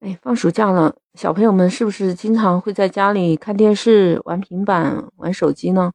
[0.00, 5.92] 哎，放暑假了，小朋友们是不是经常会在家里看电视、玩平板、玩手机呢？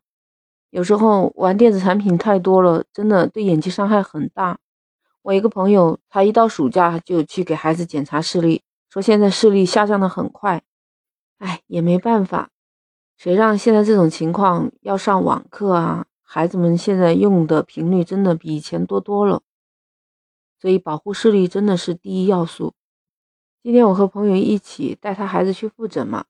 [0.69, 4.59] 有时候玩电子产品太多了，真的对眼睛伤害很大。
[5.23, 10.61] 我一个朋友，他一到暑假就去给孩子检查视力，说现在视力下降的很快。
[11.39, 12.51] 哎，也没办法，
[13.17, 16.05] 谁让现在这种情况要上网课啊？
[16.21, 19.41] 孩子们现在用的频率真的比以前多多了，
[20.61, 22.75] 所以保护视力真的是第一要素。
[23.65, 26.25] 今天我和朋友一起带他孩子去复诊嘛，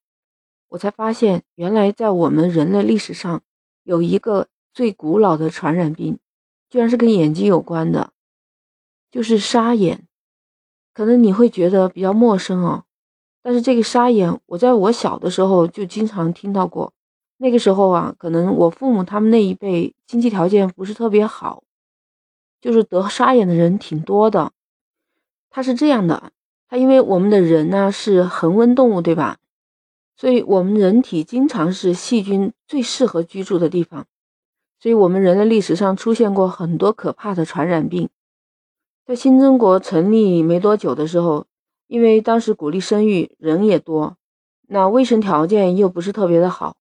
[0.70, 3.42] 我才发现原来在我们人类历史上
[3.84, 6.18] 有一个最古老的传染病，
[6.70, 8.14] 居然是跟眼睛有关的，
[9.12, 10.08] 就是沙眼。
[10.94, 12.86] 可能你会觉得比较陌生哦，
[13.42, 16.94] 但是这个沙眼，我在我小的时候就经常听到过。
[17.36, 21.66] 那个时候啊，可能我父母他们那一辈经济条件不是特别好，
[22.62, 24.54] 就是得沙眼的人挺多的。
[25.50, 26.32] 他是这样的。
[26.76, 29.38] 因为我们的人呢是恒温动物，对吧？
[30.18, 34.08] 所以我们人体经常是细菌最适合居住的地方，
[34.80, 38.10] 所以我们人类历史上出现过很多可怕的传染病。
[39.06, 41.48] 在新中国成立没多久的时候，
[41.88, 44.16] 因为当时鼓励生育，人也多，
[44.70, 46.78] 那卫生条件又不是特别的好，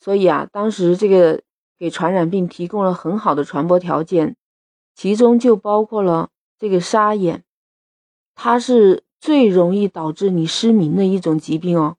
[0.00, 1.42] 所以啊，当时这个
[1.78, 4.36] 给传染病提供了很好的传播条件，
[4.94, 7.44] 其中就包括了这个沙眼，
[8.34, 9.04] 它是。
[9.20, 11.96] 最容易导致你失明的一种疾病哦。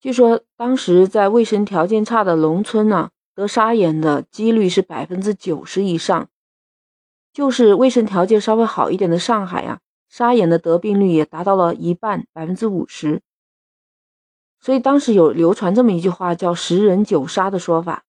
[0.00, 6.28] 据说当时在卫生条件差的农村呢，得沙眼的几率是百分之九十以上。
[7.32, 13.22] 就是卫生条件稍微好一点的上海啊，沙眼的得病率也达到了一半，百分之五十。
[14.60, 18.04] 所以当时有流传这么一句话，叫“十人九沙”的说法。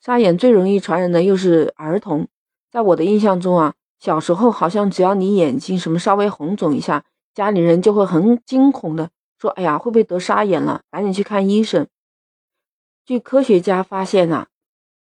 [0.00, 2.28] 沙眼最容易传染的又是儿童。
[2.70, 7.04] 在我的印象中啊，小时候好像只要你眼睛什么稍微红肿一下。
[7.38, 10.82] 家里人就会很惊恐的说：“哎呀，会不会得沙眼了？
[10.90, 11.86] 赶紧去看医生。”
[13.06, 14.48] 据科学家发现啊，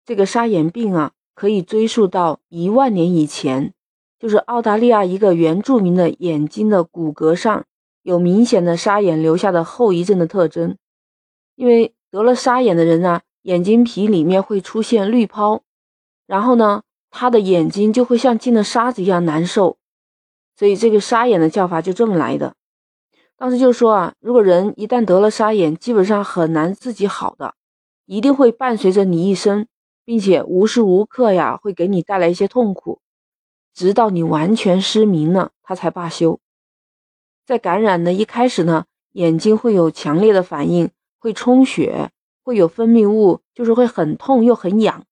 [0.05, 3.73] 这个沙眼病啊，可以追溯到一万年以前，
[4.19, 7.65] 就是澳大利亚一个原住民的眼睛的骨骼上
[8.03, 10.77] 有明显的沙眼留下的后遗症的特征。
[11.55, 15.63] 因为得了沙眼的人呢，眼睛皮里面会出现绿泡，
[16.27, 19.77] 然后呢，他的眼睛就会像进了沙子一样难受。
[20.59, 22.53] 所以这个沙眼的叫法就这么来的。
[23.37, 27.53] 当时就说啊，如果人一旦得了沙眼，基本上很难自己好的，
[28.05, 29.67] 一定会伴随着你一生，
[30.03, 32.99] 并且无时无刻呀会给你带来一些痛苦，
[33.73, 36.41] 直到你完全失明了，它才罢休。
[37.45, 38.83] 在感染的一开始呢，
[39.13, 42.09] 眼睛会有强烈的反应，会充血，
[42.43, 45.05] 会有分泌物，就是会很痛又很痒。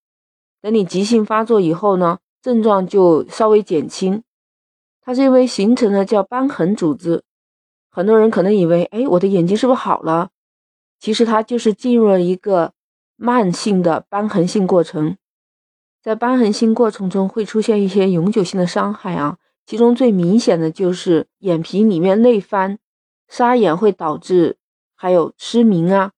[0.62, 4.24] 等你急性发作以后呢，症状就稍微减轻。
[5.08, 7.24] 它是因为形成了叫瘢痕组织，
[7.90, 10.32] 很多人可能以为，哎，我的眼睛是不是好了？
[11.00, 12.74] 其实它就是进入了一个
[13.16, 15.16] 慢性的瘢痕性过程，
[16.04, 22.78] 在瘢痕性过程中会出现一些永久性的伤害啊，其中最明显的就是眼皮里面内翻，
[23.30, 24.58] 沙眼会导致
[24.94, 26.12] 还有失明啊，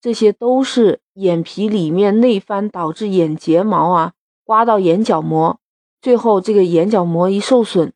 [0.00, 4.12] 这些都是眼皮里面内翻导致眼睫毛啊
[4.44, 5.58] 刮到眼角膜，
[6.00, 7.92] 最后这个眼角膜一受损。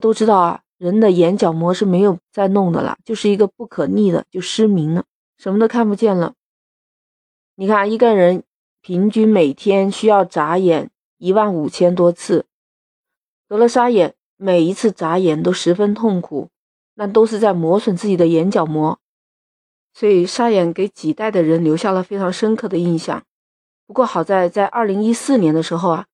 [0.00, 5.04] 都知道啊，人的眼角膜是没有再弄的了，就是一个不可逆的，就失明了，
[5.38, 6.34] 什么都看不见了。
[7.54, 8.42] 你看，一个人
[8.80, 12.46] 平均每天需要眨眼一万五千多次，
[13.46, 16.48] 得了沙眼，每一次眨眼都十分痛苦，
[16.94, 18.98] 那都是在磨损自己的眼角膜。
[19.92, 23.22] 所以，沙眼给几代的人留下了非常深刻的印象。
[23.86, 26.06] 不过好在，在二零一四年的时候啊，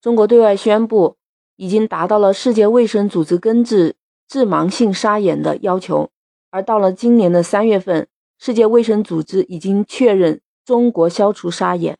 [0.00, 1.17] 中国对外宣布。
[1.58, 3.96] 已经达到了世界卫生组织根治
[4.28, 6.08] 致盲性沙眼的要求，
[6.50, 8.06] 而到了今年的三月份，
[8.38, 11.98] 世界卫生组织已经确认中国消除沙眼，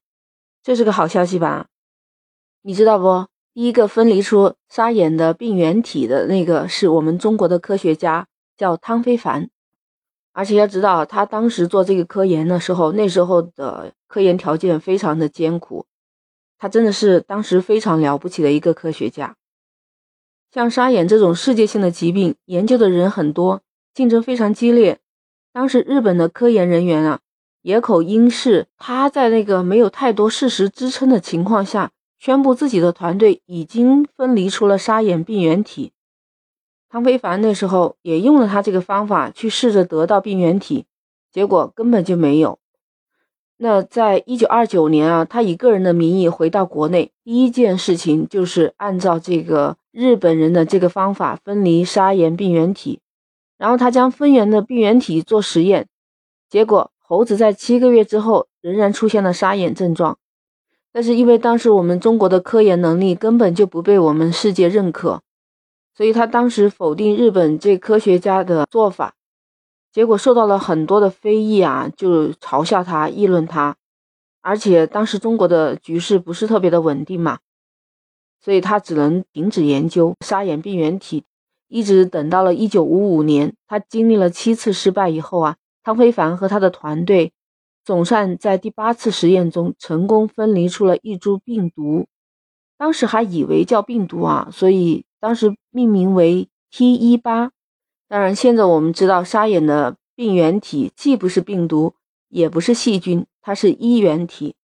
[0.63, 1.67] 这是个好消息吧？
[2.63, 3.27] 你知道不？
[3.53, 9.51] 第一个分离出沙眼的病原体的那个是我们中国的科学家，叫汤非凡，
[10.33, 15.87] 而且要知道他当时做这个科研的时候，那时候的科研条件非常的艰苦，
[16.57, 19.35] 他真的是当时非常了不起的一个科学家。
[20.53, 23.63] 像沙眼这种世界性的疾病，研究的人很多，
[23.93, 24.99] 竞争非常激烈。
[25.53, 27.21] 当时日本的科研人员啊，
[27.63, 35.93] 野口英世，他在那个没有太多事实支撑的情况下，宣布自己的团队已经分离出了沙眼病原体。
[36.89, 40.87] 汤非凡那时候也用了他这个方法去试着得到病原体，
[41.31, 42.59] 结果根本就没有。
[43.59, 49.77] 那在一九二九年啊，他以个人的名义回到国内，第一件事情就是按照这个。
[49.91, 53.01] 日本人的这个方法分离沙眼病原体，
[53.57, 55.89] 然后他将分源的病原体做实验，
[56.49, 60.17] 结果猴子在七个月之后仍然出现了沙眼症状。
[60.93, 65.21] 但是因为当时我们中国的科研能力根本就不被我们世界认可，
[65.97, 69.15] 所以他当时否定日本这科学家的做法，
[69.93, 73.77] 结果受到了很多的非议啊，就嘲笑他、议论他。
[74.41, 77.39] 而且当时中国的局势不是特别的稳定嘛，
[78.41, 81.25] 所以他只能停止研究沙眼病原体，
[81.67, 87.33] 一直等到了一九五五年，他经历了七次失败以后啊，汤非凡和他的团队
[87.85, 92.07] 总算在第八次实验中成功分离出了一株病毒，
[92.79, 97.51] 当时还以为叫病毒啊，所以当时命名为 T 一八。
[98.09, 101.95] 当然，现在我们知道沙眼的病原体既不是病毒，
[102.29, 103.27] 也不是细菌。
[103.41, 104.57] 它是衣原体，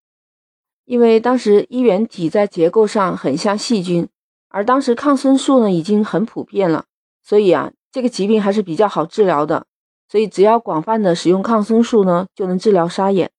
[0.85, 4.09] 因为当时衣原体在结构上很像细菌，
[4.49, 6.85] 而当时抗生素呢已经很普遍了，
[7.23, 9.67] 所以啊，这个疾病还是比较好治疗的。
[10.07, 13.31] 所以只要广泛的使用抗生素呢，就能治疗沙眼。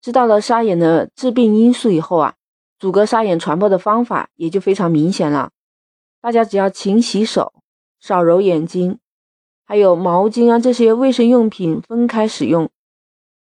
[0.00, 2.34] 知道了沙眼的致病因素以后啊，
[2.78, 5.50] 阻隔沙眼传播的方法也就非常明显了。
[6.20, 7.52] 大家只要勤洗手，
[7.98, 9.00] 少揉眼睛，
[9.68, 12.70] 还有毛巾啊这些卫生用品分开使用。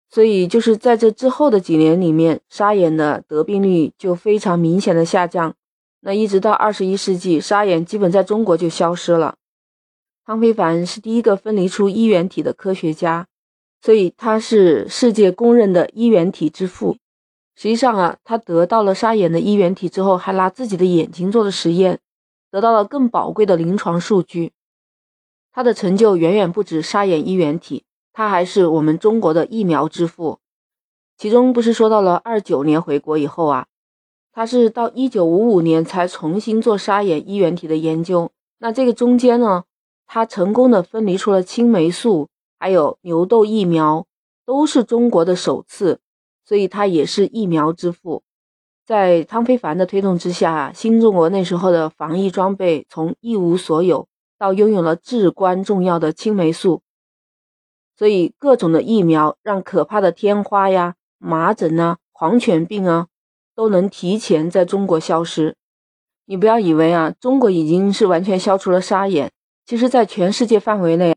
[0.09, 5.53] 所以就是在这之后的几年里面，沙眼的得病率就非常明显的下降。
[6.01, 9.35] 那一直到二十一世纪，沙眼基本在中国就消失了。
[10.25, 13.27] 汤非凡是第一个分离出衣原体的科学家，
[13.79, 16.97] 所以他是世界公认的衣原体之父。
[17.55, 21.99] 实际上啊，他得到了沙眼的衣原体之后，还拿自己的眼睛做了实验，
[22.49, 24.53] 得到了更宝贵的临床数据。
[25.55, 27.85] 他的成就远远不止沙眼衣原体。
[28.11, 30.39] 他还是我们中国的疫苗之父，
[31.17, 33.67] 其中不是说到了二九年回国以后啊，
[34.33, 38.31] 他是到一九五五年才重新做沙眼衣原体的研究。
[38.57, 39.63] 那这个中间呢，
[40.05, 42.27] 他成功的分离出了青霉素，
[42.59, 44.05] 还有牛痘疫苗，
[44.45, 46.01] 都是中国的首次，
[46.43, 48.23] 所以他也是疫苗之父。
[48.85, 56.81] 在汤非凡的推动之下，新中国那时候的防疫装备从一无所有到拥有了至关重要的青霉素。
[57.97, 63.07] 所以，各种的疫苗让可怕的天花呀、麻疹啊、狂犬病啊，
[63.55, 65.55] 都能提前在中国消失。
[66.25, 69.31] 你不要以为啊，中国已经是完全消除了沙眼，
[69.65, 71.15] 其实，在全世界范围内，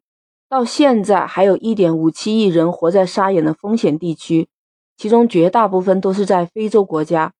[0.49, 4.49] 到现在还有一点五七亿人活在沙眼的风险地区，
[4.97, 7.33] 其中绝大部分都是在非洲国家，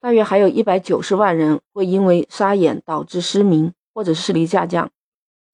[0.00, 4.90] 大约还有一百九十万人会因为沙眼导致失明或者视力下降。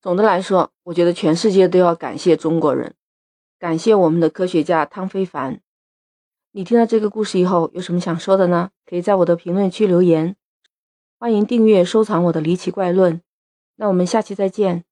[0.03, 2.95] 总的来说，我觉得全世界都要感谢中国人。
[3.59, 5.61] 感谢我们的科学家汤非凡。
[6.53, 8.71] 你听到这个故事以后有什么想说的呢？
[8.87, 10.37] 可以在我的评论区留言。
[11.19, 13.21] 欢迎订阅、收藏我的离奇怪论。
[13.77, 14.85] 那我们下期再见。